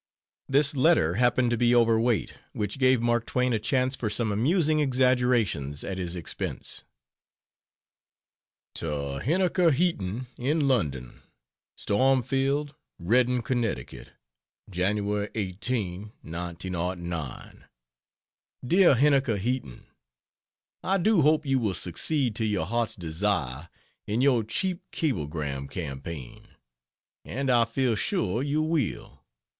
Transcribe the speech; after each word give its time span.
This 0.49 0.75
letter 0.75 1.13
happened 1.13 1.51
to 1.51 1.57
be 1.57 1.75
over 1.75 1.99
weight, 1.99 2.33
which 2.53 2.79
gave 2.79 3.03
Mark 3.03 3.27
Twain 3.27 3.53
a 3.53 3.59
chance 3.59 3.95
for 3.95 4.09
some 4.09 4.31
amusing 4.31 4.79
exaggerations 4.79 5.83
at 5.83 5.99
his 5.99 6.15
expense. 6.15 6.83
To 8.73 9.19
Henniker 9.23 9.71
Heaton, 9.71 10.25
in 10.37 10.67
London: 10.67 11.21
STORMFIELD, 11.77 12.73
REDDING, 12.99 13.43
CONNECTICUT, 13.43 14.09
Jan. 14.71 15.29
18, 15.35 16.11
1909. 16.23 17.65
DEAR 18.65 18.95
HENNIKER 18.95 19.37
HEATON, 19.37 19.85
I 20.83 20.97
do 20.97 21.21
hope 21.21 21.45
you 21.45 21.59
will 21.59 21.75
succeed 21.75 22.35
to 22.37 22.45
your 22.45 22.65
heart's 22.65 22.95
desire 22.95 23.69
in 24.07 24.21
your 24.21 24.43
cheap 24.43 24.81
cablegram 24.91 25.67
campaign, 25.67 26.47
and 27.23 27.51
I 27.51 27.65
feel 27.65 27.93
sure 27.93 28.41
you 28.41 28.63
will. 28.63 29.21